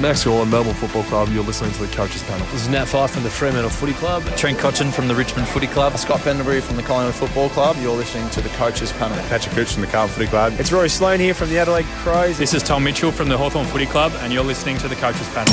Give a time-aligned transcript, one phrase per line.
[0.00, 1.28] Max Gawn, Melbourne Football Club.
[1.30, 2.46] You're listening to the Coaches Panel.
[2.46, 4.24] This is Nat Fyfe from the Fremantle Footy Club.
[4.36, 5.96] Trent Cotchin from the Richmond Footy Club.
[5.98, 7.76] Scott Pendlebury from the Collingwood Football Club.
[7.78, 9.16] You're listening to the Coaches Panel.
[9.28, 10.54] Patrick Cooch from the Carlton Footy Club.
[10.58, 12.38] It's Rory Sloane here from the Adelaide Crows.
[12.38, 15.28] This is Tom Mitchell from the Hawthorn Footy Club, and you're listening to the Coaches
[15.28, 15.52] Panel.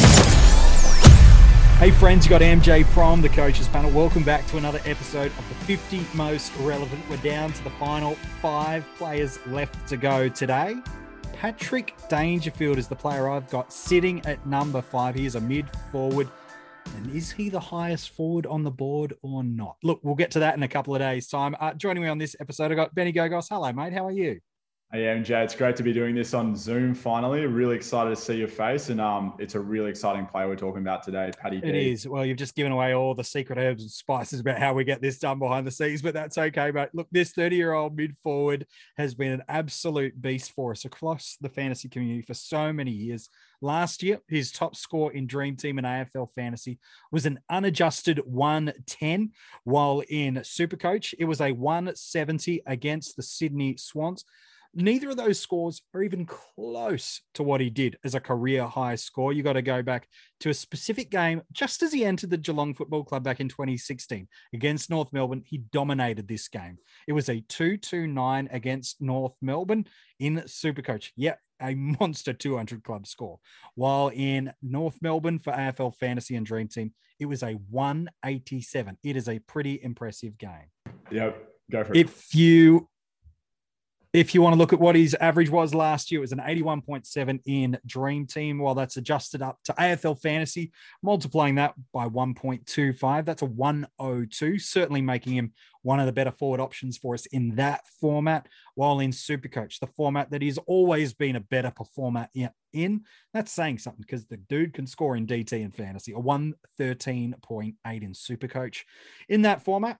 [1.78, 3.92] Hey friends, you got MJ from the Coaches Panel.
[3.92, 7.02] Welcome back to another episode of the 50 Most Relevant.
[7.10, 10.78] We're down to the final five players left to go today.
[11.40, 15.16] Patrick Dangerfield is the player I've got sitting at number five.
[15.16, 16.28] He is a mid forward.
[16.98, 19.78] And is he the highest forward on the board or not?
[19.82, 21.56] Look, we'll get to that in a couple of days' time.
[21.62, 23.48] Uh, joining me on this episode, I've got Benny Gogos.
[23.48, 23.94] Hello, mate.
[23.94, 24.42] How are you?
[24.92, 27.46] Hey, MJ, it's great to be doing this on Zoom finally.
[27.46, 28.90] Really excited to see your face.
[28.90, 31.92] And um, it's a really exciting play we're talking about today, Paddy It D.
[31.92, 32.08] is.
[32.08, 35.00] Well, you've just given away all the secret herbs and spices about how we get
[35.00, 36.90] this done behind the scenes, but that's okay, mate.
[36.94, 38.66] Look, this 30 year old mid forward
[38.98, 43.30] has been an absolute beast for us across the fantasy community for so many years.
[43.62, 46.80] Last year, his top score in Dream Team and AFL Fantasy
[47.12, 49.34] was an unadjusted 110,
[49.66, 54.26] while in Supercoach, it was a 170 against the Sydney Swans.
[54.76, 58.96] Neither of those scores are even close to what he did as a career high
[58.96, 59.34] score.
[59.34, 60.08] You got to go back
[60.42, 64.28] to a specific game just as he entered the Geelong Football Club back in 2016
[64.54, 65.44] against North Melbourne.
[65.46, 66.78] He dominated this game.
[67.08, 69.88] It was a 2 2 9 against North Melbourne
[70.20, 71.12] in Supercoach.
[71.16, 73.40] Yeah, a monster 200 club score.
[73.76, 78.98] While in North Melbourne for AFL Fantasy and Dream Team, it was a 187.
[79.04, 80.70] It is a pretty impressive game.
[81.12, 81.98] Yep, go for it.
[81.98, 82.88] If you
[84.12, 86.40] if you want to look at what his average was last year, it was an
[86.40, 88.58] 81.7 in Dream Team.
[88.58, 90.72] While that's adjusted up to AFL Fantasy,
[91.04, 95.54] multiplying that by 1.25, that's a 102, certainly making him
[95.84, 98.48] one of the better forward options for us in that format.
[98.74, 102.28] While in Supercoach, the format that he's always been a better performer
[102.74, 107.76] in, that's saying something because the dude can score in DT and fantasy, a 113.8
[107.86, 108.80] in Supercoach.
[109.28, 110.00] In that format,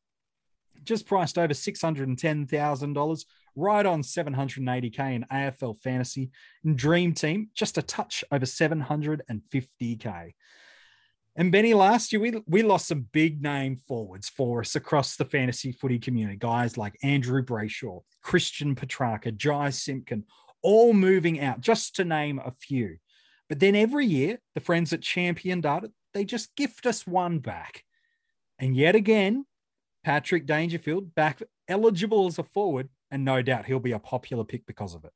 [0.84, 3.26] just priced over $610,000,
[3.56, 6.32] right on 780K in AFL Fantasy.
[6.64, 10.34] And Dream Team, just a touch over 750K.
[11.36, 15.26] And Benny, last year we, we lost some big name forwards for us across the
[15.26, 16.38] fantasy footy community.
[16.38, 20.26] Guys like Andrew Brayshaw, Christian Petracca, Jy Simpkin,
[20.62, 22.98] all moving out, just to name a few.
[23.48, 27.84] But then every year, the friends at Champion Data, they just gift us one back.
[28.60, 29.46] And yet again,
[30.04, 34.66] Patrick Dangerfield back eligible as a forward, and no doubt he'll be a popular pick
[34.66, 35.14] because of it.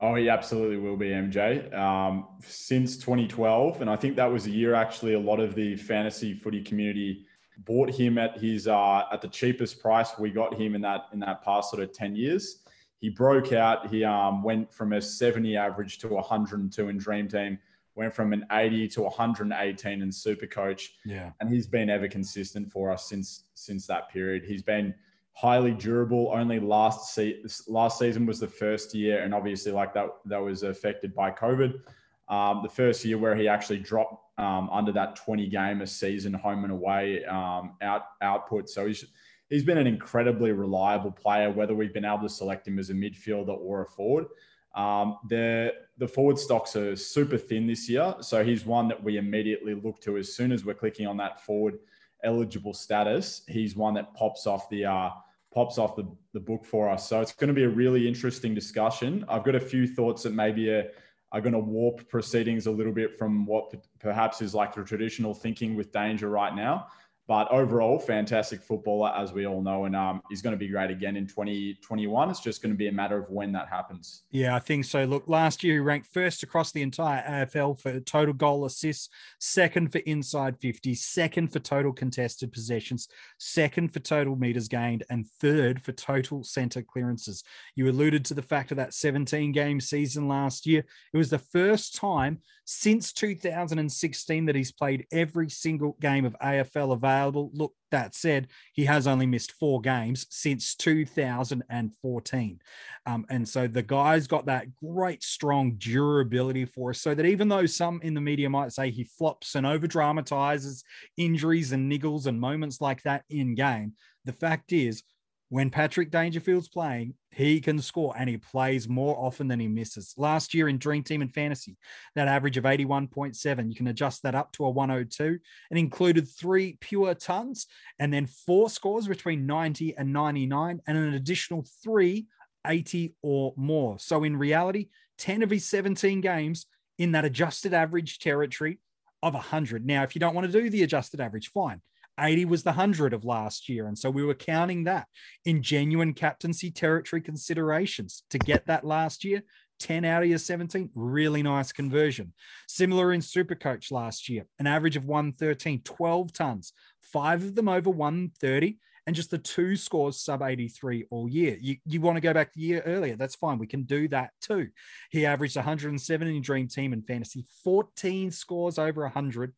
[0.00, 1.72] Oh, he absolutely will be, MJ.
[1.72, 5.76] Um, since 2012, and I think that was a year actually a lot of the
[5.76, 7.24] fantasy footy community
[7.64, 11.20] bought him at his uh, at the cheapest price we got him in that in
[11.20, 12.64] that past sort of 10 years.
[12.98, 13.88] He broke out.
[13.88, 17.58] He um, went from a 70 average to 102 in Dream Team.
[17.94, 20.94] Went from an 80 to 118 in Super Coach.
[21.04, 24.44] Yeah, and he's been ever consistent for us since since that period.
[24.44, 24.94] He's been
[25.34, 26.30] highly durable.
[26.32, 30.62] Only last se- last season was the first year, and obviously like that that was
[30.62, 31.80] affected by COVID.
[32.28, 36.32] Um, the first year where he actually dropped um, under that 20 game a season
[36.32, 38.68] home and away um, out output.
[38.68, 39.04] So he's
[39.50, 41.50] he's been an incredibly reliable player.
[41.50, 44.26] Whether we've been able to select him as a midfielder or a forward.
[44.74, 49.18] Um, the the forward stocks are super thin this year, so he's one that we
[49.18, 51.78] immediately look to as soon as we're clicking on that forward
[52.22, 53.42] eligible status.
[53.48, 55.10] He's one that pops off the uh,
[55.52, 57.08] pops off the, the book for us.
[57.08, 59.24] So it's going to be a really interesting discussion.
[59.28, 60.88] I've got a few thoughts that maybe are,
[61.30, 65.34] are going to warp proceedings a little bit from what perhaps is like the traditional
[65.34, 66.86] thinking with danger right now.
[67.28, 70.90] But overall, fantastic footballer, as we all know, and um, he's going to be great
[70.90, 72.30] again in 2021.
[72.30, 74.24] It's just going to be a matter of when that happens.
[74.32, 75.04] Yeah, I think so.
[75.04, 79.92] Look, last year he ranked first across the entire AFL for total goal assists, second
[79.92, 83.06] for inside 50, second for total contested possessions,
[83.38, 87.44] second for total meters gained, and third for total center clearances.
[87.76, 90.84] You alluded to the fact of that 17 game season last year.
[91.14, 96.92] It was the first time since 2016 that he's played every single game of AFL
[96.92, 97.50] available.
[97.52, 102.60] Look, that said, he has only missed four games since 2014.
[103.06, 107.00] Um, and so the guy's got that great, strong durability for us.
[107.00, 110.84] So that even though some in the media might say he flops and over dramatizes
[111.16, 113.94] injuries and niggles and moments like that in game,
[114.24, 115.02] the fact is,
[115.52, 120.14] when Patrick Dangerfield's playing, he can score and he plays more often than he misses.
[120.16, 121.76] Last year in Dream Team and Fantasy,
[122.14, 125.38] that average of 81.7, you can adjust that up to a 102
[125.70, 127.66] and included three pure tons
[127.98, 132.28] and then four scores between 90 and 99 and an additional three
[132.66, 133.98] 80 or more.
[133.98, 134.88] So in reality,
[135.18, 136.64] 10 of his 17 games,
[136.96, 138.78] in that adjusted average territory
[139.22, 139.84] of 100.
[139.84, 141.82] Now, if you don't want to do the adjusted average, fine.
[142.22, 143.86] 80 was the 100 of last year.
[143.86, 145.08] And so we were counting that
[145.44, 149.42] in genuine captaincy territory considerations to get that last year.
[149.80, 152.32] 10 out of your 17, really nice conversion.
[152.68, 157.90] Similar in Supercoach last year, an average of 113, 12 tons, five of them over
[157.90, 161.56] 130, and just the two scores sub 83 all year.
[161.60, 163.58] You, you want to go back the year earlier, that's fine.
[163.58, 164.68] We can do that too.
[165.10, 169.52] He averaged 107 in Dream Team and Fantasy, 14 scores over 100,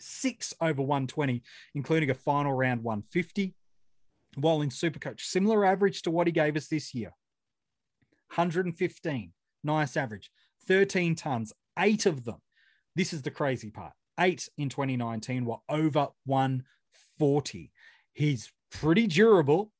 [0.00, 1.42] six over 120,
[1.74, 3.54] including a final round 150.
[4.36, 7.12] While in Supercoach, similar average to what he gave us this year
[8.34, 9.32] 115,
[9.64, 10.30] nice average,
[10.66, 12.40] 13 tons, eight of them.
[12.94, 13.92] This is the crazy part.
[14.20, 17.72] Eight in 2019 were over 140.
[18.12, 19.72] He's pretty durable.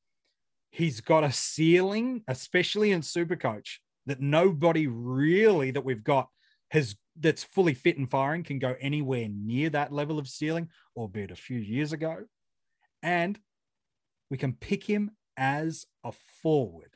[0.70, 6.28] He's got a ceiling, especially in Supercoach, that nobody really that we've got
[6.70, 11.30] has that's fully fit and firing can go anywhere near that level of ceiling, albeit
[11.30, 12.24] a few years ago.
[13.02, 13.38] And
[14.30, 16.12] we can pick him as a
[16.42, 16.90] forward.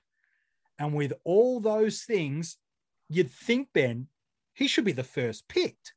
[0.78, 2.56] And with all those things,
[3.08, 4.08] you'd think, Ben,
[4.54, 5.94] he should be the first picked.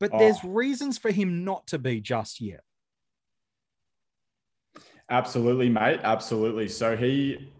[0.00, 0.18] But oh.
[0.18, 2.60] there's reasons for him not to be just yet.
[5.10, 6.00] Absolutely, mate.
[6.02, 6.68] Absolutely.
[6.68, 7.50] So he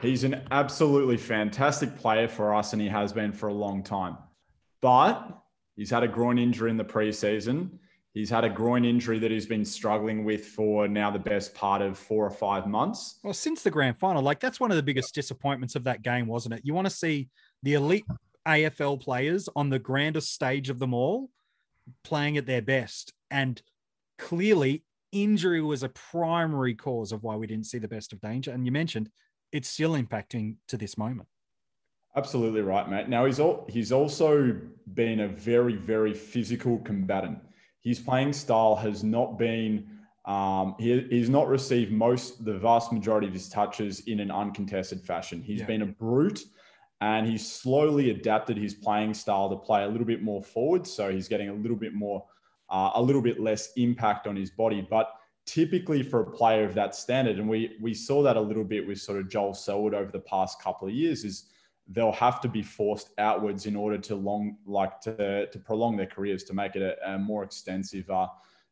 [0.00, 4.16] he's an absolutely fantastic player for us, and he has been for a long time.
[4.86, 5.42] But
[5.74, 7.70] he's had a groin injury in the preseason.
[8.14, 11.82] He's had a groin injury that he's been struggling with for now the best part
[11.82, 13.18] of four or five months.
[13.24, 16.28] Well, since the grand final, like that's one of the biggest disappointments of that game,
[16.28, 16.60] wasn't it?
[16.62, 17.30] You want to see
[17.64, 18.04] the elite
[18.46, 21.30] AFL players on the grandest stage of them all
[22.04, 23.12] playing at their best.
[23.28, 23.60] And
[24.18, 28.52] clearly, injury was a primary cause of why we didn't see the best of danger.
[28.52, 29.10] And you mentioned
[29.50, 31.28] it's still impacting to this moment.
[32.16, 33.08] Absolutely right, mate.
[33.08, 34.58] Now he's all, he's also
[34.94, 37.38] been a very very physical combatant.
[37.82, 39.86] His playing style has not been
[40.24, 45.00] um, he, he's not received most the vast majority of his touches in an uncontested
[45.00, 45.40] fashion.
[45.40, 45.66] He's yeah.
[45.66, 46.42] been a brute,
[47.00, 50.86] and he's slowly adapted his playing style to play a little bit more forward.
[50.86, 52.24] So he's getting a little bit more
[52.70, 54.84] uh, a little bit less impact on his body.
[54.88, 55.12] But
[55.44, 58.86] typically for a player of that standard, and we we saw that a little bit
[58.86, 61.44] with sort of Joel Selwood over the past couple of years, is
[61.88, 66.06] they'll have to be forced outwards in order to long like to, to prolong their
[66.06, 68.26] careers to make it a, a more extensive uh,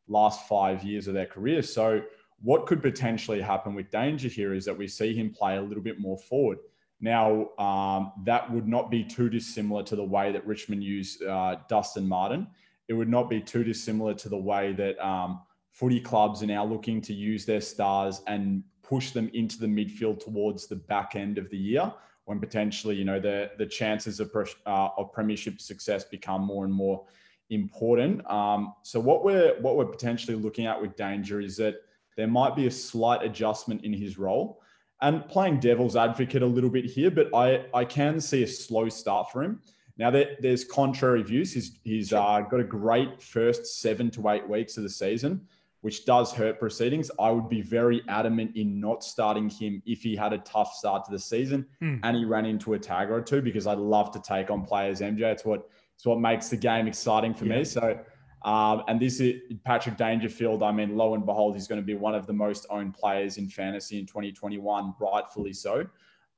[0.08, 1.62] last five years of their career.
[1.62, 2.02] So
[2.42, 5.82] what could potentially happen with danger here is that we see him play a little
[5.82, 6.58] bit more forward.
[7.00, 11.56] Now, um, that would not be too dissimilar to the way that Richmond used uh,
[11.68, 12.48] Dustin Martin
[12.88, 15.40] it would not be too dissimilar to the way that um,
[15.70, 20.22] footy clubs are now looking to use their stars and push them into the midfield
[20.22, 21.92] towards the back end of the year
[22.24, 24.30] when potentially you know the the chances of
[24.66, 27.04] uh, of premiership success become more and more
[27.50, 28.28] important.
[28.30, 31.76] Um, so what we're what we're potentially looking at with Danger is that
[32.16, 34.60] there might be a slight adjustment in his role.
[35.00, 38.88] And playing devil's advocate a little bit here, but I, I can see a slow
[38.88, 39.60] start for him.
[39.98, 41.52] Now, there, there's contrary views.
[41.52, 45.46] He's, he's uh, got a great first seven to eight weeks of the season,
[45.84, 47.10] which does hurt proceedings.
[47.20, 51.04] I would be very adamant in not starting him if he had a tough start
[51.04, 51.96] to the season hmm.
[52.02, 55.00] and he ran into a tag or two because I love to take on players,
[55.00, 55.20] MJ.
[55.24, 57.58] It's what, it's what makes the game exciting for yeah.
[57.58, 57.64] me.
[57.64, 57.98] So,
[58.46, 60.62] um, and this is Patrick Dangerfield.
[60.62, 63.36] I mean, lo and behold, he's going to be one of the most owned players
[63.36, 65.86] in fantasy in 2021, rightfully so.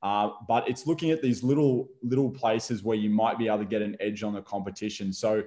[0.03, 3.65] Uh, but it's looking at these little little places where you might be able to
[3.65, 5.13] get an edge on the competition.
[5.13, 5.41] So,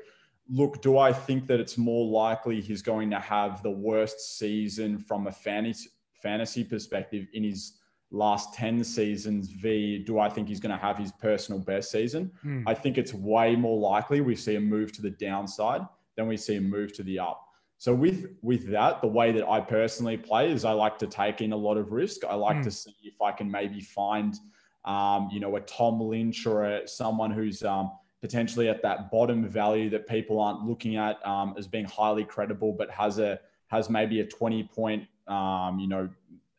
[0.51, 4.99] look, do I think that it's more likely he's going to have the worst season
[4.99, 5.91] from a fantasy
[6.23, 7.79] fantasy perspective in his
[8.11, 12.31] last 10 seasons v do i think he's going to have his personal best season
[12.43, 12.63] hmm.
[12.67, 15.81] i think it's way more likely we see a move to the downside
[16.17, 19.49] than we see a move to the up so with with that, the way that
[19.49, 22.27] I personally play is I like to take in a lot of risk.
[22.29, 22.65] I like mm.
[22.65, 24.39] to see if I can maybe find,
[24.85, 29.49] um, you know, a Tom Lynch or a, someone who's um, potentially at that bottom
[29.49, 33.89] value that people aren't looking at um, as being highly credible, but has a has
[33.89, 36.09] maybe a twenty point, um, you know,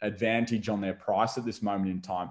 [0.02, 2.30] advantage on their price at this moment in time.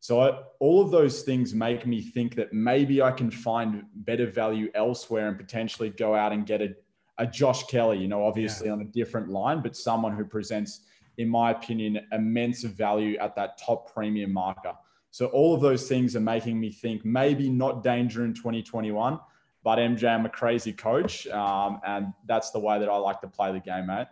[0.00, 4.26] So I, all of those things make me think that maybe I can find better
[4.26, 6.74] value elsewhere and potentially go out and get a
[7.18, 8.72] a Josh Kelly, you know, obviously yeah.
[8.72, 10.80] on a different line, but someone who presents,
[11.18, 14.74] in my opinion, immense value at that top premium marker.
[15.12, 19.20] So all of those things are making me think maybe not danger in 2021,
[19.62, 23.28] but MJ, I'm a crazy coach, um, and that's the way that I like to
[23.28, 24.06] play the game, mate.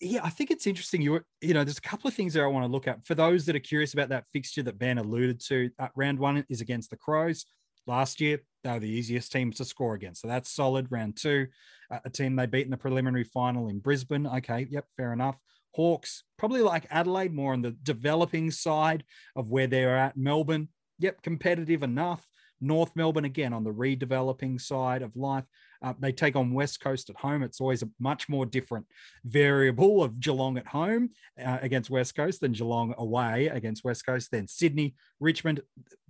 [0.00, 1.02] Yeah, I think it's interesting.
[1.02, 3.16] You you know, there's a couple of things there I want to look at for
[3.16, 5.70] those that are curious about that fixture that Ben alluded to.
[5.78, 7.46] Uh, round one is against the Crows
[7.86, 8.40] last year.
[8.62, 10.22] they were the easiest teams to score against.
[10.22, 10.86] So that's solid.
[10.90, 11.48] Round two,
[11.90, 14.26] a team they beat in the preliminary final in Brisbane.
[14.26, 15.36] Okay, yep, fair enough.
[15.74, 19.04] Hawks, probably like Adelaide, more on the developing side
[19.34, 20.16] of where they're at.
[20.16, 22.26] Melbourne, yep, competitive enough.
[22.60, 25.44] North Melbourne, again, on the redeveloping side of life.
[25.82, 27.42] Uh, they take on West Coast at home.
[27.42, 28.86] It's always a much more different
[29.24, 31.10] variable of Geelong at home
[31.44, 34.30] uh, against West Coast than Geelong away against West Coast.
[34.30, 35.60] Then Sydney, Richmond.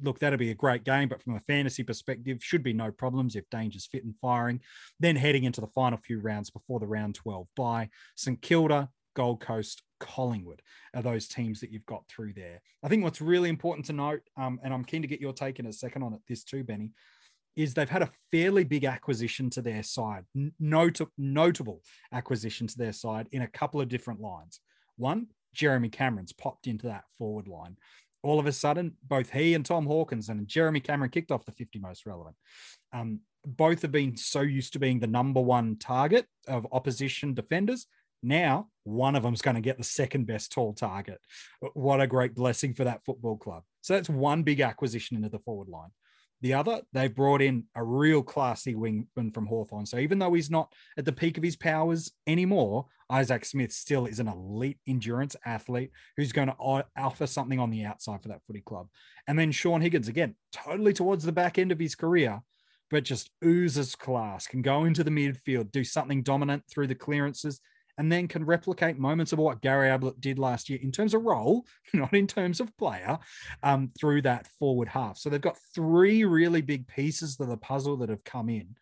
[0.00, 3.35] Look, that'll be a great game, but from a fantasy perspective, should be no problems
[3.35, 4.61] if Danger's fit and firing.
[5.00, 9.40] Then heading into the final few rounds before the round 12 bye St Kilda, Gold
[9.40, 10.61] Coast, Collingwood
[10.94, 12.61] are those teams that you've got through there.
[12.83, 15.59] I think what's really important to note, um, and I'm keen to get your take
[15.59, 16.90] in a second on it, this too, Benny,
[17.56, 20.25] is they've had a fairly big acquisition to their side,
[20.59, 24.61] Not- notable acquisition to their side in a couple of different lines.
[24.97, 27.76] One, Jeremy Cameron's popped into that forward line.
[28.23, 31.52] All of a sudden, both he and Tom Hawkins and Jeremy Cameron kicked off the
[31.52, 32.37] 50 most relevant.
[32.92, 37.87] Um, both have been so used to being the number one target of opposition defenders.
[38.25, 41.21] Now, one of them's going to get the second best tall target.
[41.62, 43.64] Uh, what a great blessing for that football club.
[43.83, 45.90] So that's one big acquisition into the forward line.
[46.40, 49.87] The other, they've brought in a real classy wingman from Hawthorn.
[49.87, 54.07] So even though he's not at the peak of his powers anymore, Isaac Smith still
[54.07, 58.43] is an elite endurance athlete who's going to offer something on the outside for that
[58.47, 58.88] footy club.
[59.28, 62.40] And then Shaun Higgins, again, totally towards the back end of his career,
[62.90, 67.61] but just oozes class, can go into the midfield, do something dominant through the clearances,
[67.99, 71.23] and then can replicate moments of what Gary Ablett did last year in terms of
[71.23, 73.19] role, not in terms of player,
[73.63, 75.19] um, through that forward half.
[75.19, 78.77] So they've got three really big pieces of the puzzle that have come in.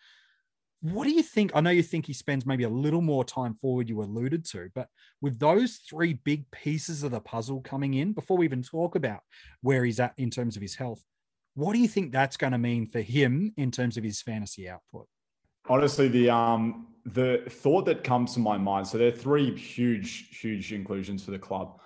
[0.80, 1.52] What do you think?
[1.54, 4.68] I know you think he spends maybe a little more time forward, you alluded to,
[4.74, 4.88] but
[5.20, 9.20] with those three big pieces of the puzzle coming in, before we even talk about
[9.60, 11.04] where he's at in terms of his health,
[11.54, 14.68] what do you think that's going to mean for him in terms of his fantasy
[14.68, 15.06] output?
[15.68, 18.86] Honestly, the um the thought that comes to my mind.
[18.86, 21.80] So there are three huge, huge inclusions for the club.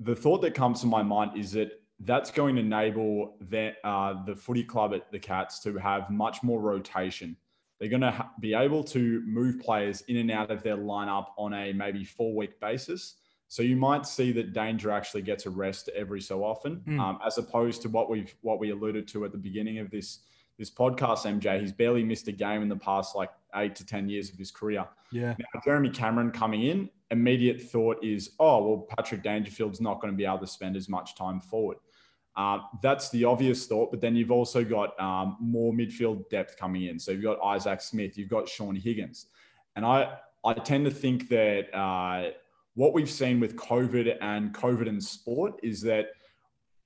[0.00, 4.24] The thought that comes to my mind is that that's going to enable the, uh,
[4.24, 7.36] the footy club at the Cats to have much more rotation.
[7.78, 11.26] They're going to ha- be able to move players in and out of their lineup
[11.36, 13.16] on a maybe four week basis.
[13.48, 16.98] So you might see that Danger actually gets a rest every so often, mm.
[16.98, 20.20] um, as opposed to what we've what we alluded to at the beginning of this
[20.58, 24.08] this podcast, MJ, he's barely missed a game in the past like eight to 10
[24.08, 24.86] years of his career.
[25.10, 25.34] Yeah.
[25.38, 30.16] Now, Jeremy Cameron coming in, immediate thought is, oh, well, Patrick Dangerfield's not going to
[30.16, 31.78] be able to spend as much time forward.
[32.36, 36.84] Uh, that's the obvious thought, but then you've also got um, more midfield depth coming
[36.84, 36.98] in.
[36.98, 39.26] So you've got Isaac Smith, you've got Shaun Higgins.
[39.76, 42.30] And I, I tend to think that uh,
[42.74, 46.08] what we've seen with COVID and COVID in sport is that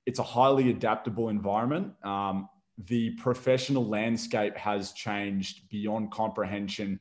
[0.04, 1.92] it's a highly adaptable environment.
[2.04, 2.48] Um,
[2.86, 7.00] the professional landscape has changed beyond comprehension.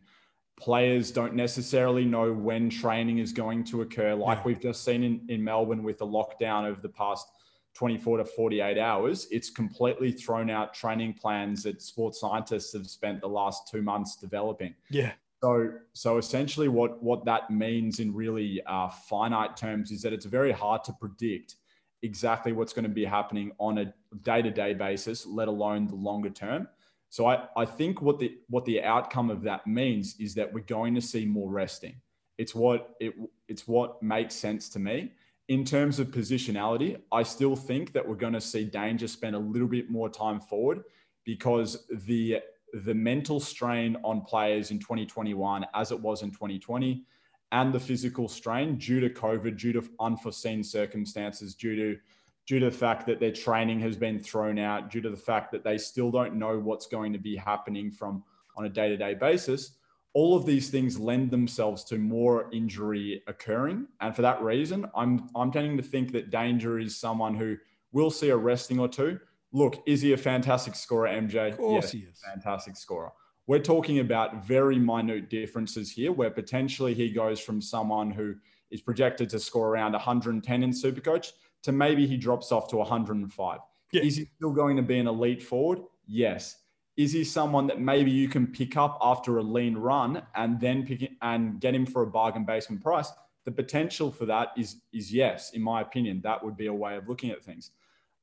[0.60, 4.44] Players don't necessarily know when training is going to occur, like yeah.
[4.44, 7.28] we've just seen in, in Melbourne with the lockdown over the past
[7.76, 9.28] 24 to 48 hours.
[9.30, 14.16] It's completely thrown out training plans that sports scientists have spent the last two months
[14.16, 14.74] developing.
[14.90, 15.12] Yeah.
[15.44, 20.26] So, so essentially, what what that means in really uh, finite terms is that it's
[20.26, 21.58] very hard to predict
[22.04, 26.68] exactly what's going to be happening on a day-to-day basis, let alone the longer term.
[27.10, 30.62] So I, I think what the what the outcome of that means is that we're
[30.62, 31.96] going to see more resting.
[32.38, 33.14] It's what it
[33.48, 35.14] it's what makes sense to me.
[35.48, 39.40] In terms of positionality, I still think that we're going to see Danger spend a
[39.40, 40.84] little bit more time forward
[41.24, 42.40] because the
[42.84, 47.06] the mental strain on players in 2021 as it was in 2020
[47.52, 52.00] and the physical strain due to COVID, due to unforeseen circumstances, due to
[52.46, 55.52] due to the fact that their training has been thrown out, due to the fact
[55.52, 58.24] that they still don't know what's going to be happening from
[58.56, 59.72] on a day-to-day basis.
[60.14, 63.86] All of these things lend themselves to more injury occurring.
[64.00, 67.58] And for that reason, I'm I'm tending to think that danger is someone who
[67.92, 69.20] will see a resting or two.
[69.52, 71.52] Look, is he a fantastic scorer, MJ?
[71.52, 72.22] Of course yes, he is.
[72.26, 73.12] Fantastic scorer
[73.48, 78.36] we're talking about very minute differences here where potentially he goes from someone who
[78.70, 81.32] is projected to score around 110 in Supercoach
[81.64, 83.60] to maybe he drops off to 105.
[83.94, 84.02] Yeah.
[84.02, 85.80] Is he still going to be an elite forward?
[86.06, 86.58] Yes.
[86.98, 90.86] Is he someone that maybe you can pick up after a lean run and then
[90.86, 93.12] pick it and get him for a bargain basement price?
[93.46, 96.98] The potential for that is is yes, in my opinion, that would be a way
[96.98, 97.72] of looking at things.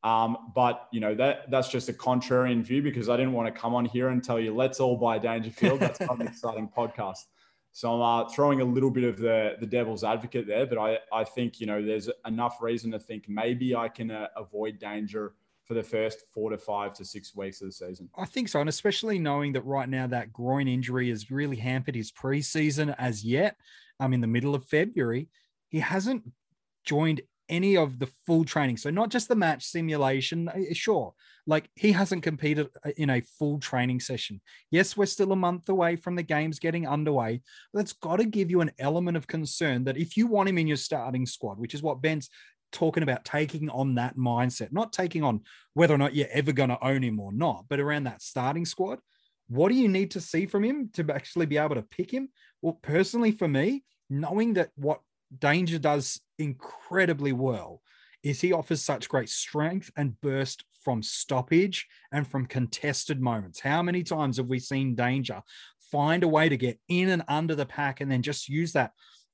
[0.05, 3.59] Um, but you know that that's just a contrarian view because I didn't want to
[3.59, 5.81] come on here and tell you let's all buy Dangerfield.
[5.81, 7.25] That's quite an exciting podcast.
[7.73, 10.99] So I'm uh, throwing a little bit of the the devil's advocate there, but I
[11.11, 15.33] I think you know there's enough reason to think maybe I can uh, avoid danger
[15.65, 18.11] for the first four to five to six weeks of the season.
[18.17, 18.61] I think so.
[18.61, 23.25] And especially knowing that right now that groin injury has really hampered his preseason as
[23.25, 23.57] yet.
[23.99, 25.29] I'm um, in the middle of February.
[25.69, 26.31] He hasn't
[26.85, 28.77] joined any of the full training.
[28.77, 31.15] So not just the match simulation, eh, sure.
[31.47, 34.41] Like he hasn't competed uh, in a full training session.
[34.71, 37.43] Yes, we're still a month away from the games getting underway.
[37.75, 40.67] That's got to give you an element of concern that if you want him in
[40.67, 42.31] your starting squad, which is what Ben's
[42.73, 45.43] talking about taking on that mindset, not taking on
[45.75, 48.65] whether or not you're ever going to own him or not, but around that starting
[48.65, 48.99] squad.
[49.49, 52.31] What do you need to see from him to actually be able to pick him?
[52.63, 55.01] Well, personally, for me, knowing that what
[55.37, 57.83] Danger does incredibly well
[58.23, 63.61] is he offers such great strength and burst from stoppage and from contested moments.
[63.61, 65.43] How many times have we seen Danger
[65.93, 68.93] find a way to get in and under the pack and then just use that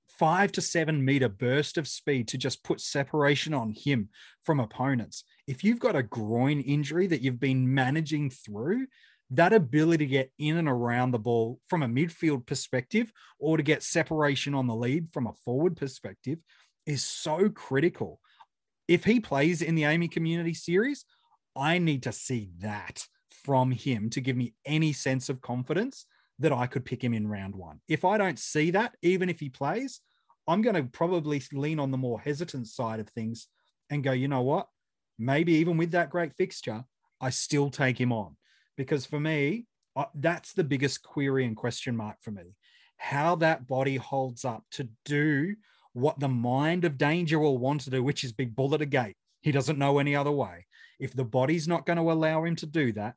[0.09, 4.09] five to seven meter burst of speed to just put separation on him
[4.43, 5.25] from opponents?
[5.47, 8.87] If you've got a groin injury that you've been managing through,
[9.31, 13.63] that ability to get in and around the ball from a midfield perspective or to
[13.63, 16.39] get separation on the lead from a forward perspective
[16.87, 18.21] is so critical.
[18.89, 21.05] If he plays in the AAMI Community Series,
[21.55, 23.07] I need to see that
[23.45, 26.07] from him to give me any sense of confidence
[26.41, 27.81] that I could pick him in round one.
[27.87, 30.01] If I don't see that, even if he plays,
[30.49, 33.47] I'm going to probably lean on the more hesitant side of things
[33.91, 34.67] and go, you know what?
[35.19, 36.85] Maybe even with that great fixture,
[37.21, 38.37] I still take him on
[38.77, 42.55] because for me, uh, that's the biggest query and question mark for me.
[42.97, 45.57] How that body holds up to do
[45.93, 48.87] what the mind of danger will want to do, which is be bull at a
[48.87, 49.17] gate.
[49.43, 50.67] He doesn't know any other way.
[50.99, 53.15] If the body's not going to allow him to do that,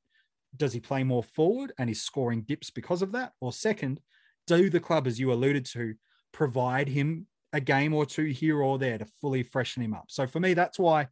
[0.55, 3.33] does he play more forward and he's scoring dips because of that?
[3.41, 3.99] Or second,
[4.47, 5.95] do the club, as you alluded to,
[6.31, 10.05] provide him a game or two here or there to fully freshen him up?
[10.07, 11.07] So for me, that's why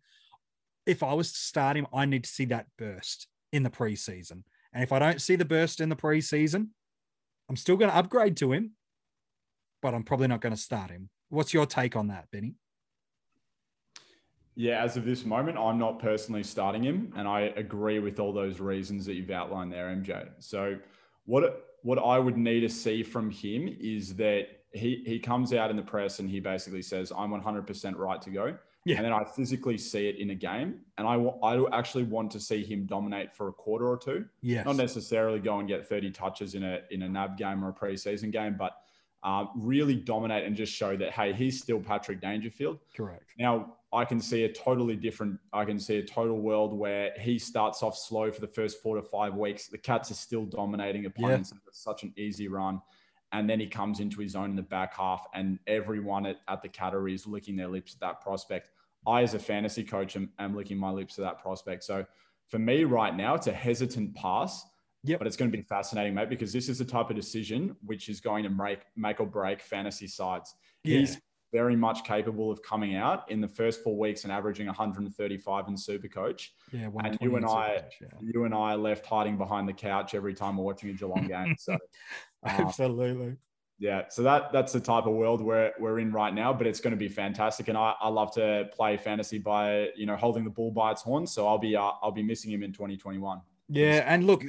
[0.85, 4.43] if I was to start him, I need to see that burst in the preseason.
[4.73, 6.69] And if I don't see the burst in the preseason,
[7.49, 8.71] I'm still going to upgrade to him,
[9.81, 11.09] but I'm probably not going to start him.
[11.29, 12.55] What's your take on that, Benny?
[14.55, 18.33] Yeah, as of this moment, I'm not personally starting him, and I agree with all
[18.33, 20.27] those reasons that you've outlined there, MJ.
[20.39, 20.77] So,
[21.25, 25.69] what what I would need to see from him is that he he comes out
[25.69, 28.97] in the press and he basically says, "I'm 100% right to go." Yeah.
[28.97, 32.39] And then I physically see it in a game, and I, I actually want to
[32.39, 34.25] see him dominate for a quarter or two.
[34.41, 34.63] Yeah.
[34.63, 37.73] Not necessarily go and get 30 touches in a in a NAB game or a
[37.73, 38.77] preseason game, but
[39.23, 42.79] uh, really dominate and just show that hey, he's still Patrick Dangerfield.
[42.95, 43.25] Correct.
[43.37, 45.39] Now I can see a totally different.
[45.53, 48.95] I can see a total world where he starts off slow for the first four
[48.95, 49.67] to five weeks.
[49.67, 51.51] The Cats are still dominating opponents.
[51.53, 51.59] Yeah.
[51.67, 52.81] It's such an easy run
[53.31, 56.61] and then he comes into his own in the back half, and everyone at, at
[56.61, 58.69] the Cattery is licking their lips at that prospect.
[59.07, 61.83] I, as a fantasy coach, am, am licking my lips at that prospect.
[61.83, 62.05] So
[62.49, 64.65] for me right now, it's a hesitant pass.
[65.03, 65.17] Yep.
[65.17, 68.07] But it's going to be fascinating, mate, because this is the type of decision which
[68.07, 70.53] is going to make make or break fantasy sides.
[70.83, 70.99] Yeah.
[70.99, 71.17] He's
[71.51, 75.77] very much capable of coming out in the first four weeks and averaging 135 in
[75.77, 76.53] Super Coach.
[76.71, 78.07] Yeah, and you and I, coach, yeah.
[78.21, 81.55] you and I left hiding behind the couch every time we're watching a Geelong game.
[81.59, 81.77] So
[82.45, 83.37] Absolutely.
[83.81, 86.79] Yeah, so that that's the type of world we're we're in right now, but it's
[86.79, 90.43] going to be fantastic, and I, I love to play fantasy by you know holding
[90.43, 91.31] the bull by its horns.
[91.31, 93.41] So I'll be uh, I'll be missing him in 2021.
[93.73, 94.43] Yeah, and look,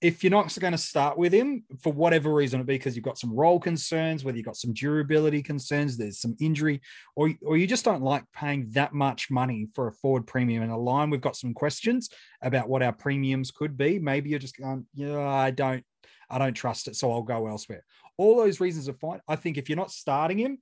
[0.00, 3.04] if you're not going to start with him for whatever reason, it be because you've
[3.04, 6.80] got some role concerns, whether you've got some durability concerns, there's some injury,
[7.16, 10.70] or or you just don't like paying that much money for a forward premium in
[10.70, 11.10] a line.
[11.10, 12.08] We've got some questions
[12.40, 13.98] about what our premiums could be.
[13.98, 15.84] Maybe you're just going, yeah, I don't
[16.30, 17.84] I don't trust it, so I'll go elsewhere.
[18.16, 19.20] All those reasons are fine.
[19.28, 20.58] I think if you're not starting him,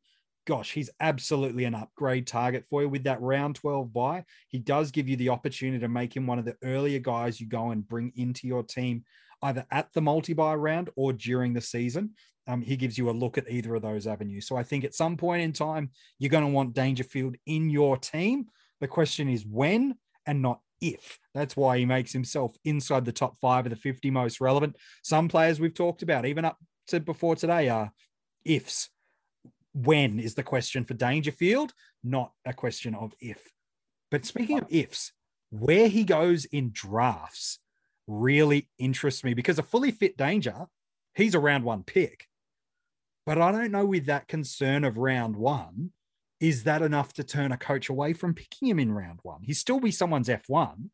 [0.46, 4.24] gosh, he's absolutely an upgrade target for you with that round 12 bye.
[4.48, 7.46] He does give you the opportunity to make him one of the earlier guys you
[7.46, 9.04] go and bring into your team,
[9.42, 12.14] either at the multi bye round or during the season.
[12.46, 14.48] Um, he gives you a look at either of those avenues.
[14.48, 17.98] So I think at some point in time, you're going to want Dangerfield in your
[17.98, 18.46] team.
[18.80, 21.18] The question is when and not if.
[21.34, 24.76] That's why he makes himself inside the top five of the 50 most relevant.
[25.02, 27.92] Some players we've talked about, even up to before today, are
[28.44, 28.90] ifs.
[29.74, 33.40] When is the question for Dangerfield, not a question of if.
[34.10, 35.12] But speaking of ifs,
[35.50, 37.58] where he goes in drafts
[38.06, 40.66] really interests me because a fully fit Danger,
[41.14, 42.26] he's a round one pick.
[43.26, 45.92] But I don't know with that concern of round one
[46.40, 49.42] is that enough to turn a coach away from picking him in round one?
[49.42, 50.90] He'd still be someone's F1,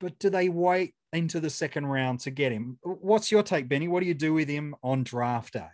[0.00, 2.78] but do they wait into the second round to get him?
[2.82, 3.88] What's your take, Benny?
[3.88, 5.68] What do you do with him on draft day?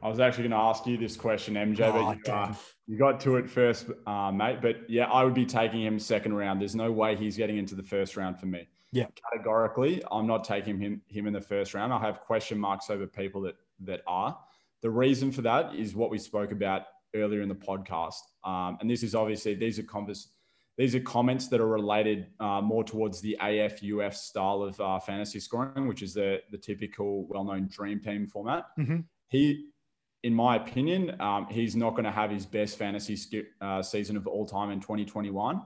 [0.00, 2.54] I was actually going to ask you this question, MJ, Oh, but you, uh,
[2.86, 4.60] you got to it first, uh, mate.
[4.62, 6.60] But yeah, I would be taking him second round.
[6.60, 8.68] There's no way he's getting into the first round for me.
[8.92, 9.06] Yeah.
[9.32, 11.92] Categorically, I'm not taking him him in the first round.
[11.92, 14.38] I have question marks over people that that are.
[14.82, 18.90] The reason for that is what we spoke about earlier in the podcast, um, and
[18.90, 20.32] this is obviously these are convers-
[20.76, 25.40] these are comments that are related uh, more towards the AFUF style of uh, fantasy
[25.40, 28.66] scoring, which is the the typical well-known dream team format.
[28.78, 29.04] Mhm.
[29.28, 29.70] He,
[30.22, 34.16] in my opinion, um, he's not going to have his best fantasy sk- uh, season
[34.16, 35.60] of all time in 2021.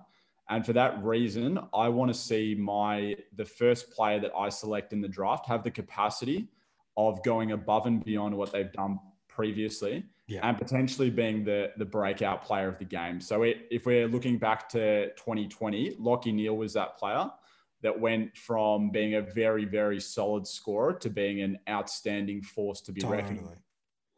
[0.48, 4.92] And for that reason, I want to see my the first player that I select
[4.92, 6.48] in the draft have the capacity
[6.96, 10.49] of going above and beyond what they've done previously Yeah.
[10.49, 13.21] and potentially being the the breakout player of the game.
[13.21, 17.31] So it, if we're looking back to 2020, Lachie Neale was that player
[17.83, 22.93] that went from being a very very solid scorer to being an outstanding force to
[22.93, 23.49] be reckoned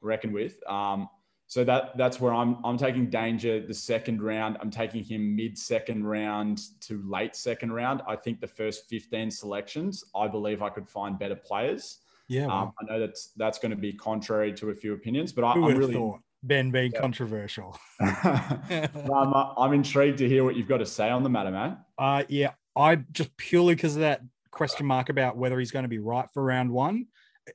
[0.02, 0.56] reckoned with.
[0.70, 1.08] Um,
[1.46, 4.56] so that that's where I'm I'm taking Danger the second round.
[4.60, 8.02] I'm taking him mid second round to late second round.
[8.08, 11.98] I think the first 15 selections, I believe I could find better players.
[12.28, 12.46] Yeah.
[12.46, 15.52] Um, I know that's that's going to be contrary to a few opinions, but I,
[15.52, 17.00] who I'm really thought Ben being Yeah.
[17.00, 17.78] controversial?
[18.00, 18.88] I'm,
[19.34, 21.78] uh, I'm intrigued to hear what you've got to say on the matter, man.
[21.98, 25.88] Uh, yeah, I just purely because of that question mark about whether he's going to
[25.88, 27.06] be right for round one,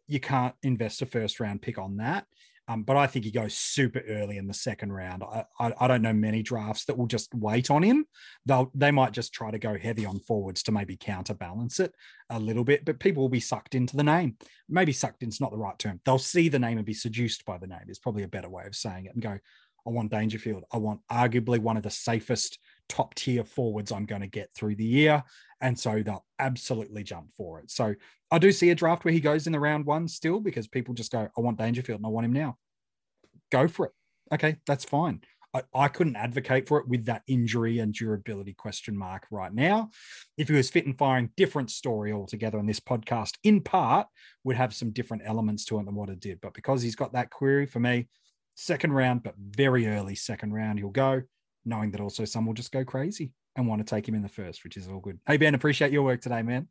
[0.07, 2.25] you can't invest a first round pick on that.
[2.69, 5.23] Um, but I think he goes super early in the second round.
[5.23, 8.05] I, I, I don't know many drafts that will just wait on him.
[8.45, 11.95] They'll they might just try to go heavy on forwards to maybe counterbalance it
[12.29, 12.85] a little bit.
[12.85, 14.37] But people will be sucked into the name.
[14.69, 15.99] Maybe sucked in's not the right term.
[16.05, 17.79] They'll see the name and be seduced by the name.
[17.87, 19.13] Is probably a better way of saying it.
[19.15, 19.39] And go,
[19.89, 20.65] I want Dangerfield.
[20.71, 24.75] I want arguably one of the safest top tier forwards I'm going to get through
[24.75, 25.23] the year.
[25.61, 27.71] And so they'll absolutely jump for it.
[27.71, 27.95] So
[28.29, 30.93] I do see a draft where he goes in the round one still because people
[30.93, 32.57] just go, I want Dangerfield and I want him now.
[33.51, 33.91] Go for it.
[34.31, 35.21] Okay, that's fine.
[35.55, 39.89] I, I couldn't advocate for it with that injury and durability question mark right now.
[40.37, 42.59] If he was fit and firing, different story altogether.
[42.59, 44.05] And this podcast, in part,
[44.43, 46.41] would have some different elements to it than what it did.
[46.41, 48.07] But because he's got that query for me,
[48.59, 51.21] second round, but very early second round, he'll go,
[51.65, 54.29] knowing that also some will just go crazy and want to take him in the
[54.29, 55.19] first, which is all good.
[55.25, 56.67] Hey, Ben, appreciate your work today, man.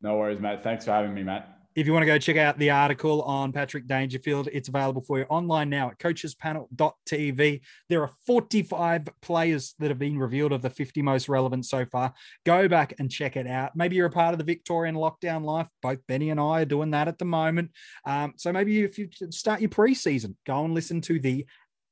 [0.00, 0.62] No worries, Matt.
[0.62, 1.42] Thanks for having me, mate.
[1.74, 5.18] If you want to go check out the article on Patrick Dangerfield, it's available for
[5.18, 7.60] you online now at coachespanel.tv.
[7.88, 12.14] There are 45 players that have been revealed of the 50 most relevant so far.
[12.46, 13.74] Go back and check it out.
[13.74, 15.66] Maybe you're a part of the Victorian lockdown life.
[15.82, 17.72] Both Benny and I are doing that at the moment.
[18.06, 21.44] Um, so maybe if you start your preseason, go and listen to the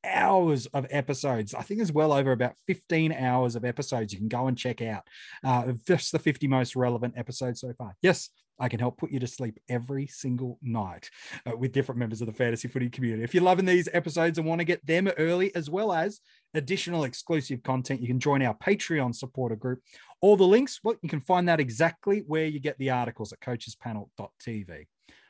[0.05, 1.55] hours of episodes.
[1.55, 4.83] I think there's well over about 15 hours of episodes you can go and check
[4.83, 5.07] out
[5.45, 7.95] uh, just the 50 most relevant episodes so far.
[8.03, 11.11] Yes, I can help put you to sleep every single night
[11.47, 13.25] uh, with different members of the fantasy footy community.
[13.25, 16.21] If you're loving these episodes and want to get them early as well as
[16.55, 19.81] additional exclusive content, you can join our Patreon supporter group.
[20.21, 23.41] All the links, well, you can find that exactly where you get the articles at
[23.41, 24.87] coachespanel.tv.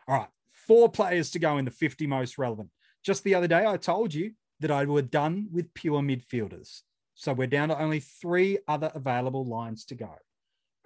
[0.09, 2.69] All right, four players to go in the 50 most relevant.
[3.05, 4.33] Just the other day, I told you
[4.63, 6.83] that I were done with pure midfielders.
[7.15, 10.15] So we're down to only three other available lines to go.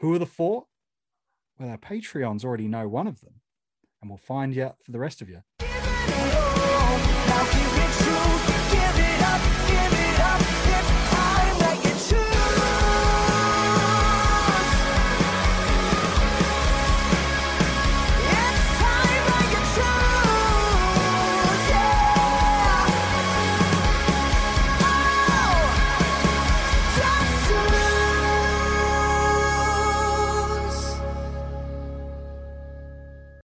[0.01, 0.67] Who are the four?
[1.59, 3.41] Well, our Patreons already know one of them,
[4.01, 5.43] and we'll find out for the rest of you